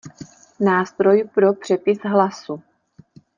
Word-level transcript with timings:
Nástroj 0.59 1.29
pro 1.33 1.53
přepis 1.53 1.99
hlasu. 2.03 2.61